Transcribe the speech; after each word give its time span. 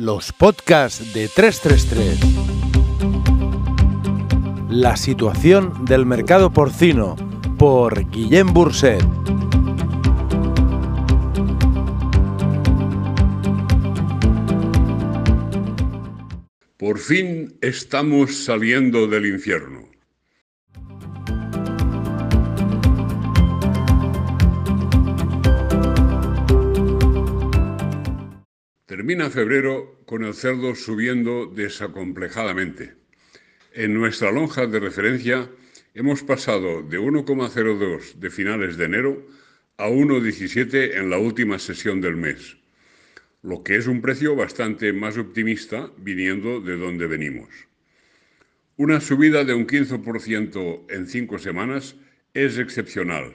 Los 0.00 0.32
podcasts 0.32 1.12
de 1.12 1.26
333. 1.26 2.20
La 4.70 4.96
situación 4.96 5.84
del 5.86 6.06
mercado 6.06 6.52
porcino 6.52 7.16
por 7.58 8.08
Guillem 8.08 8.52
Burset. 8.52 9.02
Por 16.76 16.98
fin 16.98 17.58
estamos 17.60 18.44
saliendo 18.44 19.08
del 19.08 19.26
infierno. 19.26 19.97
Termina 28.98 29.30
febrero 29.30 30.02
con 30.06 30.24
el 30.24 30.34
cerdo 30.34 30.74
subiendo 30.74 31.46
desacomplejadamente. 31.46 32.94
En 33.72 33.94
nuestra 33.94 34.32
lonja 34.32 34.66
de 34.66 34.80
referencia 34.80 35.48
hemos 35.94 36.24
pasado 36.24 36.82
de 36.82 36.98
1,02 36.98 38.14
de 38.14 38.28
finales 38.28 38.76
de 38.76 38.86
enero 38.86 39.24
a 39.76 39.88
1,17 39.88 40.96
en 40.96 41.10
la 41.10 41.18
última 41.18 41.60
sesión 41.60 42.00
del 42.00 42.16
mes, 42.16 42.56
lo 43.42 43.62
que 43.62 43.76
es 43.76 43.86
un 43.86 44.02
precio 44.02 44.34
bastante 44.34 44.92
más 44.92 45.16
optimista 45.16 45.92
viniendo 45.98 46.60
de 46.60 46.76
donde 46.76 47.06
venimos. 47.06 47.50
Una 48.76 49.00
subida 49.00 49.44
de 49.44 49.54
un 49.54 49.68
15% 49.68 50.86
en 50.88 51.06
cinco 51.06 51.38
semanas 51.38 51.94
es 52.34 52.58
excepcional 52.58 53.32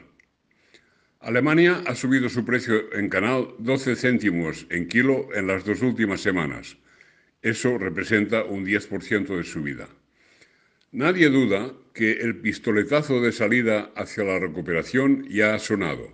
Alemania 1.24 1.82
ha 1.88 1.96
subido 1.96 2.28
su 2.28 2.44
precio 2.44 2.94
en 2.94 3.08
canal 3.08 3.56
12 3.60 3.96
céntimos 3.96 4.68
en 4.70 4.90
kilo 4.90 5.30
en 5.34 5.48
las 5.48 5.64
dos 5.64 5.82
últimas 5.82 6.20
semanas. 6.20 6.76
Eso 7.42 7.78
representa 7.78 8.44
un 8.44 8.66
10% 8.66 9.38
de 9.38 9.44
subida. 9.46 9.88
Nadie 10.92 11.30
duda 11.30 11.72
que 11.94 12.12
el 12.12 12.42
pistoletazo 12.42 13.22
de 13.22 13.32
salida 13.32 13.94
hacia 13.96 14.26
la 14.26 14.38
recuperación 14.38 15.26
ya 15.30 15.56
ha 15.56 15.60
sonado. 15.60 16.12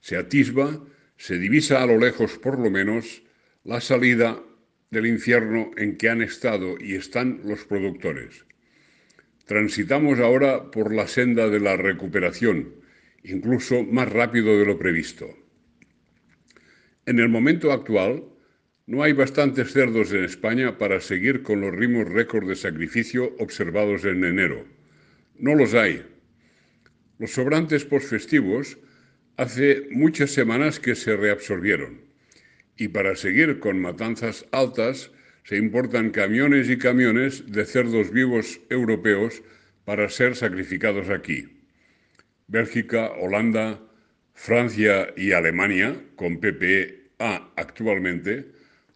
Se 0.00 0.16
atisba, 0.16 0.82
se 1.18 1.38
divisa 1.38 1.82
a 1.82 1.86
lo 1.86 1.98
lejos 1.98 2.38
por 2.38 2.58
lo 2.58 2.70
menos 2.70 3.22
la 3.64 3.82
salida 3.82 4.42
del 4.90 5.06
infierno 5.06 5.70
en 5.76 5.98
que 5.98 6.08
han 6.08 6.22
estado 6.22 6.76
y 6.80 6.94
están 6.94 7.42
los 7.44 7.66
productores. 7.66 8.46
Transitamos 9.44 10.18
ahora 10.18 10.70
por 10.70 10.94
la 10.94 11.06
senda 11.06 11.50
de 11.50 11.60
la 11.60 11.76
recuperación 11.76 12.78
incluso 13.22 13.84
más 13.84 14.10
rápido 14.10 14.58
de 14.58 14.66
lo 14.66 14.78
previsto. 14.78 15.28
En 17.06 17.18
el 17.18 17.28
momento 17.28 17.72
actual, 17.72 18.24
no 18.86 19.02
hay 19.02 19.12
bastantes 19.12 19.72
cerdos 19.72 20.12
en 20.12 20.24
España 20.24 20.78
para 20.78 21.00
seguir 21.00 21.42
con 21.42 21.60
los 21.60 21.74
ritmos 21.74 22.08
récord 22.08 22.48
de 22.48 22.56
sacrificio 22.56 23.34
observados 23.38 24.04
en 24.04 24.24
enero. 24.24 24.64
No 25.36 25.54
los 25.54 25.74
hay. 25.74 26.04
Los 27.18 27.32
sobrantes 27.32 27.84
postfestivos 27.84 28.78
hace 29.36 29.88
muchas 29.90 30.30
semanas 30.30 30.80
que 30.80 30.94
se 30.94 31.16
reabsorbieron 31.16 32.00
y 32.78 32.88
para 32.88 33.16
seguir 33.16 33.58
con 33.58 33.80
matanzas 33.80 34.46
altas 34.52 35.10
se 35.44 35.56
importan 35.56 36.10
camiones 36.10 36.70
y 36.70 36.78
camiones 36.78 37.50
de 37.50 37.64
cerdos 37.64 38.10
vivos 38.10 38.60
europeos 38.70 39.42
para 39.84 40.08
ser 40.08 40.36
sacrificados 40.36 41.08
aquí. 41.10 41.57
Bélgica, 42.48 43.12
Holanda, 43.20 43.78
Francia 44.32 45.12
y 45.16 45.32
Alemania, 45.32 46.00
con 46.16 46.40
PPA 46.40 47.52
actualmente, 47.56 48.46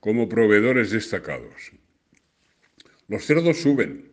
como 0.01 0.29
proveedores 0.29 0.91
destacados. 0.91 1.73
Los 3.09 3.27
cerdos 3.27 3.59
suben, 3.61 4.09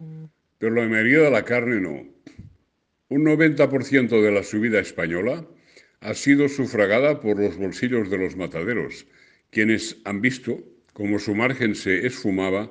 pero 0.58 0.76
la 0.76 0.88
mayoría 0.88 1.20
de 1.20 1.32
la 1.32 1.45
carne 1.45 1.80
no. 1.80 2.06
Un 3.08 3.23
90% 3.23 4.22
de 4.22 4.32
la 4.32 4.44
subida 4.44 4.80
española 4.80 5.48
ha 6.02 6.14
sido 6.14 6.49
sufragada 6.49 7.22
por 7.22 7.39
los 7.39 7.58
bolsillos 7.58 8.10
de 8.10 8.17
los 8.17 8.36
mataderos, 8.36 9.08
quienes 9.52 9.98
han 10.04 10.20
visto 10.20 10.61
cómo 10.92 11.17
su 11.17 11.33
margen 11.33 11.76
se 11.76 12.05
esfumaba 12.05 12.70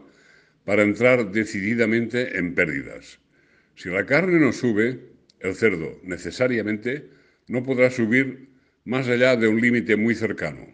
para 0.64 0.82
entrar 0.82 1.32
decididamente 1.32 2.36
en 2.36 2.54
pérdidas. 2.54 3.20
Si 3.74 3.88
la 3.88 4.04
carne 4.04 4.38
no 4.38 4.52
sube, 4.52 5.00
el 5.40 5.54
cerdo 5.54 5.98
necesariamente 6.02 7.10
no 7.46 7.62
podrá 7.62 7.90
subir 7.90 8.48
más 8.84 9.08
allá 9.08 9.36
de 9.36 9.48
un 9.48 9.60
límite 9.60 9.96
muy 9.96 10.14
cercano. 10.14 10.66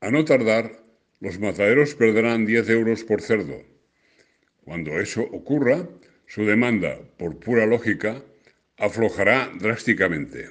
A 0.00 0.10
no 0.10 0.24
tardar, 0.24 0.84
los 1.20 1.38
mataderos 1.38 1.94
perderán 1.94 2.46
10 2.46 2.68
euros 2.70 3.04
por 3.04 3.22
cerdo. 3.22 3.64
Cuando 4.64 5.00
eso 5.00 5.22
ocurra, 5.22 5.88
su 6.26 6.44
demanda, 6.44 7.00
por 7.16 7.38
pura 7.40 7.66
lógica, 7.66 8.22
aflojará 8.76 9.50
drásticamente. 9.58 10.50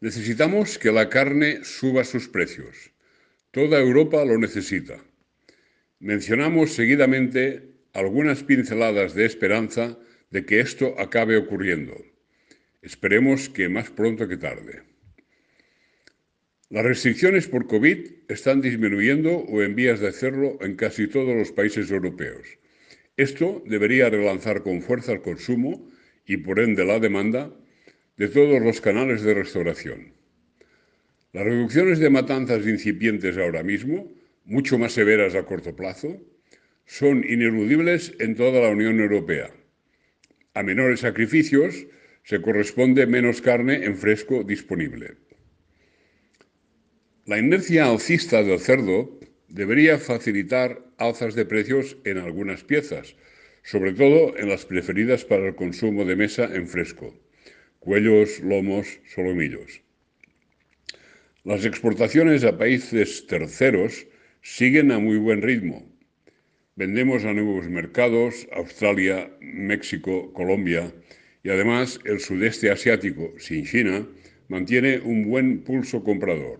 Necesitamos 0.00 0.78
que 0.78 0.92
la 0.92 1.08
carne 1.08 1.64
suba 1.64 2.04
sus 2.04 2.28
precios. 2.28 2.92
Toda 3.50 3.80
Europa 3.80 4.24
lo 4.24 4.38
necesita. 4.38 5.02
Mencionamos 5.98 6.74
seguidamente 6.74 7.70
algunas 7.94 8.42
pinceladas 8.42 9.14
de 9.14 9.24
esperanza 9.24 9.98
de 10.34 10.44
que 10.44 10.58
esto 10.58 10.96
acabe 10.98 11.36
ocurriendo. 11.36 11.94
Esperemos 12.82 13.48
que 13.48 13.68
más 13.68 13.88
pronto 13.90 14.26
que 14.26 14.36
tarde. 14.36 14.82
Las 16.70 16.84
restricciones 16.84 17.46
por 17.46 17.68
COVID 17.68 17.98
están 18.26 18.60
disminuyendo 18.60 19.30
o 19.30 19.62
en 19.62 19.76
vías 19.76 20.00
de 20.00 20.08
hacerlo 20.08 20.58
en 20.60 20.74
casi 20.74 21.06
todos 21.06 21.36
los 21.36 21.52
países 21.52 21.88
europeos. 21.92 22.48
Esto 23.16 23.62
debería 23.64 24.10
relanzar 24.10 24.64
con 24.64 24.82
fuerza 24.82 25.12
el 25.12 25.22
consumo 25.22 25.88
y 26.26 26.38
por 26.38 26.58
ende 26.58 26.84
la 26.84 26.98
demanda 26.98 27.54
de 28.16 28.26
todos 28.26 28.60
los 28.60 28.80
canales 28.80 29.22
de 29.22 29.34
restauración. 29.34 30.14
Las 31.32 31.44
reducciones 31.44 32.00
de 32.00 32.10
matanzas 32.10 32.66
incipientes 32.66 33.38
ahora 33.38 33.62
mismo, 33.62 34.12
mucho 34.44 34.78
más 34.78 34.94
severas 34.94 35.36
a 35.36 35.44
corto 35.44 35.76
plazo, 35.76 36.20
son 36.86 37.22
ineludibles 37.22 38.14
en 38.18 38.34
toda 38.34 38.60
la 38.62 38.70
Unión 38.70 38.98
Europea 38.98 39.54
a 40.54 40.62
menores 40.62 41.00
sacrificios 41.00 41.86
se 42.22 42.40
corresponde 42.40 43.06
menos 43.06 43.42
carne 43.42 43.84
en 43.84 43.96
fresco 43.96 44.44
disponible. 44.44 45.16
La 47.26 47.38
inercia 47.38 47.86
alcista 47.86 48.42
del 48.42 48.60
cerdo 48.60 49.18
debería 49.48 49.98
facilitar 49.98 50.84
alzas 50.98 51.34
de 51.34 51.44
precios 51.44 51.96
en 52.04 52.18
algunas 52.18 52.64
piezas, 52.64 53.16
sobre 53.62 53.92
todo 53.92 54.36
en 54.36 54.48
las 54.48 54.64
preferidas 54.66 55.24
para 55.24 55.48
el 55.48 55.54
consumo 55.54 56.04
de 56.04 56.16
mesa 56.16 56.50
en 56.52 56.68
fresco, 56.68 57.14
cuellos, 57.78 58.40
lomos, 58.40 59.00
solomillos. 59.14 59.82
Las 61.44 61.64
exportaciones 61.64 62.44
a 62.44 62.56
países 62.56 63.26
terceros 63.26 64.06
siguen 64.40 64.92
a 64.92 64.98
muy 64.98 65.16
buen 65.16 65.42
ritmo, 65.42 65.93
Vendemos 66.76 67.24
a 67.24 67.32
nuevos 67.32 67.68
mercados, 67.68 68.48
Australia, 68.50 69.30
México, 69.40 70.32
Colombia 70.32 70.92
y 71.44 71.50
además 71.50 72.00
el 72.04 72.18
sudeste 72.18 72.68
asiático, 72.68 73.32
sin 73.38 73.64
China, 73.64 74.04
mantiene 74.48 74.98
un 74.98 75.28
buen 75.28 75.60
pulso 75.62 76.02
comprador. 76.02 76.58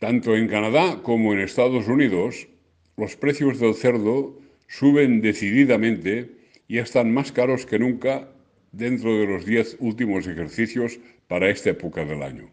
Tanto 0.00 0.36
en 0.36 0.48
Canadá 0.48 1.00
como 1.02 1.32
en 1.32 1.40
Estados 1.40 1.88
Unidos, 1.88 2.46
los 2.98 3.16
precios 3.16 3.58
del 3.58 3.74
cerdo 3.74 4.38
suben 4.68 5.22
decididamente 5.22 6.30
y 6.68 6.76
están 6.76 7.14
más 7.14 7.32
caros 7.32 7.64
que 7.64 7.78
nunca 7.78 8.28
dentro 8.72 9.18
de 9.18 9.26
los 9.26 9.46
diez 9.46 9.78
últimos 9.80 10.26
ejercicios 10.26 11.00
para 11.26 11.48
esta 11.48 11.70
época 11.70 12.04
del 12.04 12.22
año. 12.22 12.50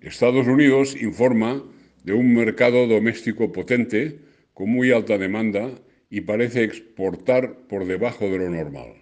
Estados 0.00 0.46
Unidos 0.46 0.94
informa 1.02 1.60
de 2.04 2.12
un 2.12 2.32
mercado 2.32 2.86
doméstico 2.86 3.50
potente 3.50 4.29
con 4.60 4.68
muy 4.68 4.92
alta 4.92 5.16
demanda 5.16 5.70
y 6.10 6.20
parece 6.20 6.64
exportar 6.64 7.66
por 7.66 7.86
debajo 7.86 8.28
de 8.28 8.36
lo 8.36 8.50
normal. 8.50 8.92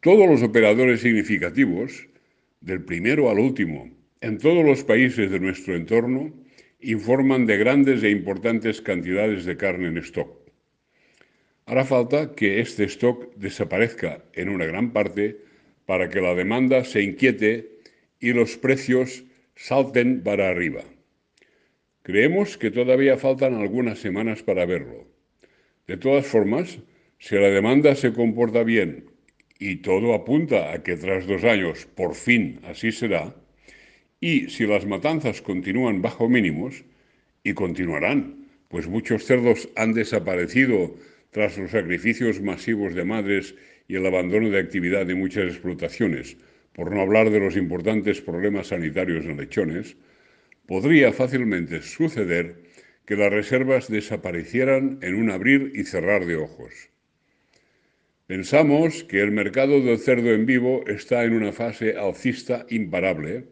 Todos 0.00 0.28
los 0.28 0.42
operadores 0.42 1.02
significativos, 1.02 2.08
del 2.60 2.84
primero 2.84 3.30
al 3.30 3.38
último, 3.38 3.88
en 4.20 4.38
todos 4.38 4.64
los 4.64 4.82
países 4.82 5.30
de 5.30 5.38
nuestro 5.38 5.76
entorno, 5.76 6.34
informan 6.80 7.46
de 7.46 7.56
grandes 7.58 8.02
e 8.02 8.10
importantes 8.10 8.82
cantidades 8.82 9.44
de 9.44 9.56
carne 9.56 9.86
en 9.86 9.98
stock. 9.98 10.36
Hará 11.66 11.84
falta 11.84 12.34
que 12.34 12.58
este 12.58 12.82
stock 12.86 13.36
desaparezca 13.36 14.24
en 14.32 14.48
una 14.48 14.66
gran 14.66 14.92
parte 14.92 15.38
para 15.86 16.10
que 16.10 16.20
la 16.20 16.34
demanda 16.34 16.82
se 16.82 17.04
inquiete 17.04 17.78
y 18.18 18.32
los 18.32 18.56
precios 18.56 19.22
salten 19.54 20.24
para 20.24 20.48
arriba. 20.48 20.82
Creemos 22.04 22.58
que 22.58 22.70
todavía 22.70 23.16
faltan 23.16 23.54
algunas 23.54 23.98
semanas 23.98 24.42
para 24.42 24.66
verlo. 24.66 25.08
De 25.86 25.96
todas 25.96 26.26
formas, 26.26 26.78
si 27.18 27.34
la 27.34 27.48
demanda 27.48 27.94
se 27.94 28.12
comporta 28.12 28.62
bien 28.62 29.06
y 29.58 29.76
todo 29.76 30.12
apunta 30.12 30.72
a 30.72 30.82
que 30.82 30.96
tras 30.96 31.26
dos 31.26 31.44
años 31.44 31.88
por 31.96 32.14
fin 32.14 32.60
así 32.64 32.92
será, 32.92 33.34
Y 34.20 34.50
si 34.50 34.66
las 34.66 34.84
matanzas 34.84 35.40
continúan 35.40 36.02
bajo 36.02 36.28
mínimos, 36.28 36.84
y 37.42 37.54
continuarán, 37.54 38.48
pues 38.68 38.86
muchos 38.86 39.24
cerdos 39.24 39.68
han 39.76 39.94
desaparecido 39.94 40.94
tras 41.30 41.56
los 41.56 41.70
sacrificios 41.70 42.40
masivos 42.40 42.94
de 42.94 43.04
madres 43.04 43.54
y 43.88 43.96
el 43.96 44.06
abandono 44.06 44.50
de 44.50 44.58
actividad 44.58 45.06
de 45.06 45.14
muchas 45.14 45.44
explotaciones, 45.44 46.36
por 46.74 46.92
no 46.92 47.00
hablar 47.00 47.30
de 47.30 47.40
los 47.40 47.56
importantes 47.56 48.20
problemas 48.20 48.68
sanitarios 48.68 49.24
en 49.24 49.36
lechones, 49.36 49.96
podría 50.66 51.12
fácilmente 51.12 51.82
suceder 51.82 52.64
que 53.06 53.16
las 53.16 53.32
reservas 53.32 53.88
desaparecieran 53.88 54.98
en 55.02 55.14
un 55.14 55.30
abrir 55.30 55.72
y 55.74 55.84
cerrar 55.84 56.24
de 56.24 56.36
ojos. 56.36 56.72
Pensamos 58.26 59.04
que 59.04 59.20
el 59.20 59.30
mercado 59.30 59.82
del 59.82 59.98
cerdo 59.98 60.32
en 60.32 60.46
vivo 60.46 60.82
está 60.86 61.24
en 61.24 61.34
una 61.34 61.52
fase 61.52 61.96
alcista 61.96 62.64
imparable 62.70 63.44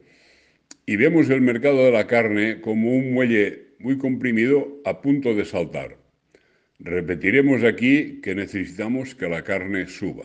y 0.87 0.97
vemos 0.97 1.29
el 1.29 1.43
mercado 1.43 1.85
de 1.85 1.93
la 1.93 2.07
carne 2.07 2.61
como 2.63 2.95
un 2.95 3.13
muelle 3.13 3.75
muy 3.79 3.99
comprimido 3.99 4.81
a 4.87 5.03
punto 5.03 5.35
de 5.35 5.45
saltar. 5.45 5.99
Repetiremos 6.79 7.63
aquí 7.63 8.21
que 8.23 8.35
necesitamos 8.35 9.15
que 9.15 9.29
la 9.29 9.45
carne 9.45 9.87
suba. 9.89 10.25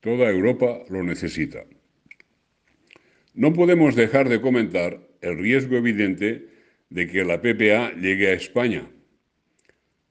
Toda 0.00 0.28
Europa 0.28 0.82
lo 0.90 1.04
necesita. 1.04 1.64
No 3.34 3.52
podemos 3.52 3.94
dejar 3.94 4.28
de 4.28 4.40
comentar 4.40 5.11
el 5.22 5.38
riesgo 5.38 5.76
evidente 5.76 6.46
de 6.90 7.06
que 7.06 7.24
la 7.24 7.40
PPA 7.40 7.94
llegue 7.94 8.28
a 8.28 8.34
España. 8.34 8.86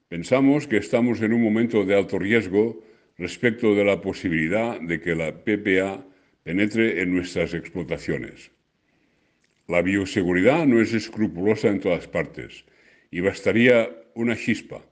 Pensamos 0.08 0.66
que 0.66 0.78
estamos 0.78 1.22
en 1.22 1.32
un 1.32 1.42
momento 1.42 1.84
de 1.84 1.94
alto 1.94 2.18
riesgo 2.18 2.82
respecto 3.16 3.74
de 3.74 3.84
la 3.84 4.00
posibilidad 4.00 4.80
de 4.80 5.00
que 5.00 5.14
la 5.14 5.32
PPA 5.44 6.04
penetre 6.42 7.00
en 7.00 7.14
nuestras 7.14 7.54
explotaciones. 7.54 8.50
La 9.68 9.80
bioseguridad 9.80 10.66
no 10.66 10.80
es 10.80 10.92
escrupulosa 10.92 11.68
en 11.68 11.80
todas 11.80 12.08
partes 12.08 12.64
y 13.10 13.20
bastaría 13.20 13.88
una 14.14 14.36
chispa, 14.36 14.82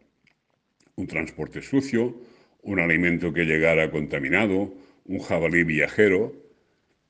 un 0.94 1.06
transporte 1.06 1.60
sucio, 1.60 2.14
un 2.62 2.78
alimento 2.78 3.32
que 3.32 3.44
llegara 3.44 3.90
contaminado, 3.90 4.72
un 5.06 5.18
jabalí 5.18 5.64
viajero, 5.64 6.32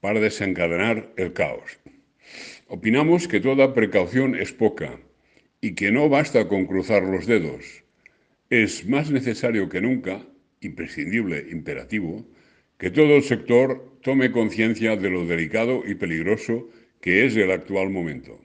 para 0.00 0.20
desencadenar 0.20 1.12
el 1.16 1.32
caos. 1.32 1.78
Opinamos 2.72 3.26
que 3.26 3.40
toda 3.40 3.74
precaución 3.74 4.36
es 4.36 4.52
poca 4.52 5.00
y 5.60 5.74
que 5.74 5.90
no 5.90 6.08
basta 6.08 6.46
con 6.46 6.66
cruzar 6.66 7.02
los 7.02 7.26
dedos. 7.26 7.82
Es 8.48 8.86
más 8.86 9.10
necesario 9.10 9.68
que 9.68 9.80
nunca, 9.80 10.24
imprescindible, 10.60 11.48
imperativo, 11.50 12.24
que 12.78 12.92
todo 12.92 13.16
el 13.16 13.24
sector 13.24 13.98
tome 14.02 14.30
conciencia 14.30 14.94
de 14.94 15.10
lo 15.10 15.26
delicado 15.26 15.82
y 15.84 15.96
peligroso 15.96 16.70
que 17.00 17.26
es 17.26 17.34
el 17.34 17.50
actual 17.50 17.90
momento. 17.90 18.38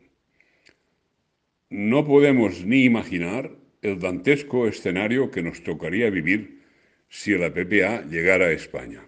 No 1.69 2.03
podemos 2.03 2.65
ni 2.65 2.83
imaginar 2.83 3.51
el 3.83 3.99
dantesco 3.99 4.67
escenario 4.67 5.29
que 5.29 5.43
nos 5.43 5.61
tocaría 5.61 6.09
vivir 6.09 6.63
si 7.09 7.37
la 7.37 7.53
PPA 7.53 8.01
llegara 8.09 8.47
a 8.47 8.53
España. 8.53 9.05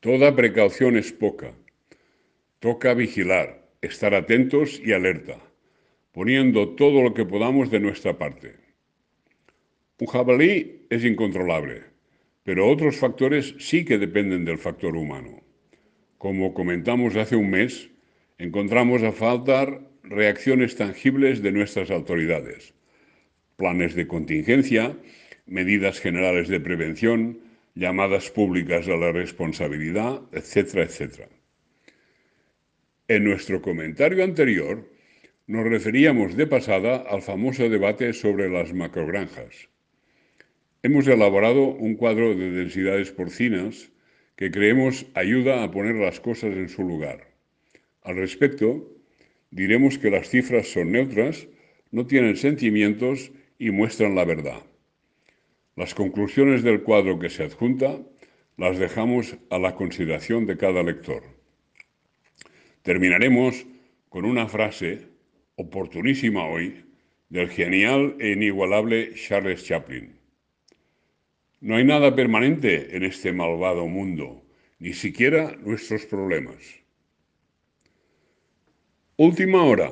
Toda 0.00 0.34
precaución 0.34 0.96
es 0.96 1.12
poca. 1.12 1.54
Toca 2.58 2.94
vigilar, 2.94 3.68
estar 3.82 4.14
atentos 4.14 4.80
y 4.82 4.92
alerta, 4.92 5.38
poniendo 6.12 6.70
todo 6.70 7.02
lo 7.02 7.12
que 7.12 7.26
podamos 7.26 7.70
de 7.70 7.80
nuestra 7.80 8.16
parte. 8.16 8.54
Un 10.00 10.06
jabalí 10.06 10.86
es 10.88 11.04
incontrolable, 11.04 11.82
pero 12.44 12.66
otros 12.66 12.96
factores 12.96 13.54
sí 13.58 13.84
que 13.84 13.98
dependen 13.98 14.46
del 14.46 14.56
factor 14.56 14.96
humano. 14.96 15.42
Como 16.16 16.54
comentamos 16.54 17.14
hace 17.16 17.36
un 17.36 17.50
mes, 17.50 17.90
encontramos 18.38 19.02
a 19.02 19.12
faltar 19.12 19.82
reacciones 20.02 20.76
tangibles 20.76 21.42
de 21.42 21.52
nuestras 21.52 21.90
autoridades, 21.90 22.72
planes 23.56 23.94
de 23.94 24.06
contingencia, 24.06 24.96
medidas 25.44 26.00
generales 26.00 26.48
de 26.48 26.60
prevención, 26.60 27.38
llamadas 27.74 28.30
públicas 28.30 28.88
a 28.88 28.96
la 28.96 29.12
responsabilidad, 29.12 30.22
etcétera, 30.32 30.84
etcétera. 30.84 31.28
En 33.08 33.22
nuestro 33.22 33.62
comentario 33.62 34.24
anterior 34.24 34.90
nos 35.46 35.64
referíamos 35.64 36.36
de 36.36 36.48
pasada 36.48 36.96
al 37.08 37.22
famoso 37.22 37.68
debate 37.68 38.12
sobre 38.12 38.50
las 38.50 38.74
macrogranjas. 38.74 39.68
Hemos 40.82 41.06
elaborado 41.06 41.68
un 41.68 41.94
cuadro 41.94 42.34
de 42.34 42.50
densidades 42.50 43.12
porcinas 43.12 43.92
que 44.34 44.50
creemos 44.50 45.06
ayuda 45.14 45.62
a 45.62 45.70
poner 45.70 45.94
las 45.94 46.18
cosas 46.18 46.56
en 46.56 46.68
su 46.68 46.82
lugar. 46.82 47.28
Al 48.02 48.16
respecto, 48.16 48.92
diremos 49.52 49.98
que 49.98 50.10
las 50.10 50.28
cifras 50.28 50.66
son 50.66 50.90
neutras, 50.90 51.46
no 51.92 52.08
tienen 52.08 52.36
sentimientos 52.36 53.30
y 53.56 53.70
muestran 53.70 54.16
la 54.16 54.24
verdad. 54.24 54.64
Las 55.76 55.94
conclusiones 55.94 56.64
del 56.64 56.82
cuadro 56.82 57.20
que 57.20 57.30
se 57.30 57.44
adjunta 57.44 58.00
las 58.56 58.80
dejamos 58.80 59.36
a 59.48 59.60
la 59.60 59.76
consideración 59.76 60.44
de 60.44 60.56
cada 60.56 60.82
lector. 60.82 61.35
Terminaremos 62.86 63.66
con 64.08 64.24
una 64.24 64.46
frase 64.46 65.08
oportunísima 65.56 66.46
hoy 66.46 66.84
del 67.30 67.48
genial 67.50 68.14
e 68.20 68.30
inigualable 68.30 69.12
Charles 69.14 69.64
Chaplin. 69.64 70.14
No 71.60 71.74
hay 71.74 71.84
nada 71.84 72.14
permanente 72.14 72.96
en 72.96 73.02
este 73.02 73.32
malvado 73.32 73.88
mundo, 73.88 74.40
ni 74.78 74.92
siquiera 74.92 75.56
nuestros 75.64 76.06
problemas. 76.06 76.58
Última 79.16 79.64
hora. 79.64 79.90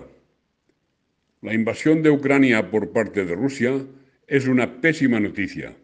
La 1.43 1.53
invasión 1.53 2.01
de 2.01 2.11
Ucrania 2.11 2.71
por 2.71 2.93
parte 2.93 3.25
de 3.25 3.35
Rusia 3.35 3.73
es 4.29 4.47
una 4.47 4.81
pésima 4.81 5.19
noticia. 5.19 5.75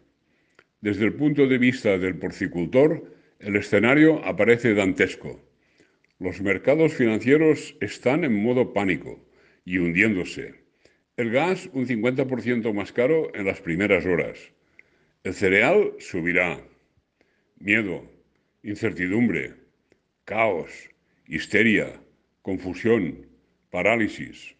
Desde 0.79 1.03
el 1.03 1.13
punto 1.15 1.45
de 1.45 1.57
vista 1.57 1.97
del 1.97 2.15
porcicultor, 2.15 3.03
el 3.39 3.57
escenario 3.57 4.23
aparece 4.23 4.73
dantesco. 4.73 5.50
Los 6.21 6.39
mercados 6.39 6.93
financieros 6.93 7.75
están 7.81 8.23
en 8.23 8.43
modo 8.43 8.73
pánico 8.73 9.19
y 9.65 9.79
hundiéndose. 9.79 10.53
El 11.17 11.31
gas 11.31 11.67
un 11.73 11.87
50% 11.87 12.71
más 12.75 12.91
caro 12.91 13.33
en 13.33 13.47
las 13.47 13.59
primeras 13.59 14.05
horas. 14.05 14.37
El 15.23 15.33
cereal 15.33 15.95
subirá. 15.97 16.61
Miedo, 17.57 18.07
incertidumbre, 18.61 19.55
caos, 20.23 20.91
histeria, 21.25 21.99
confusión, 22.43 23.25
parálisis. 23.71 24.55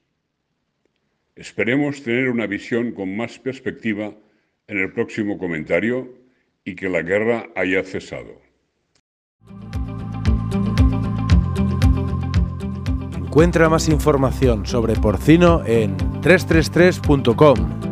Esperemos 1.35 2.01
tener 2.01 2.29
una 2.29 2.47
visión 2.47 2.91
con 2.91 3.15
más 3.15 3.37
perspectiva 3.37 4.17
en 4.65 4.79
el 4.79 4.91
próximo 4.93 5.37
comentario 5.37 6.11
y 6.65 6.73
que 6.73 6.89
la 6.89 7.03
guerra 7.03 7.51
haya 7.53 7.83
cesado. 7.83 8.41
Encuentra 13.31 13.69
más 13.69 13.87
información 13.87 14.65
sobre 14.65 14.93
porcino 14.97 15.61
en 15.65 15.95
333.com. 16.21 17.90